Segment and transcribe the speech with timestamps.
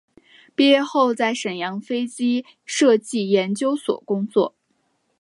[0.55, 4.55] 毕业后在沈阳飞机设计研究所工作。